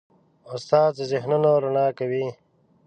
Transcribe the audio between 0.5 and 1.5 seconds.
استاد د ذهنونو